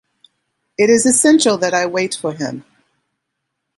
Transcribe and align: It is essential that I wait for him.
It 0.79 0.89
is 0.89 1.05
essential 1.05 1.59
that 1.59 1.75
I 1.75 1.85
wait 1.85 2.15
for 2.15 2.33
him. 2.33 2.65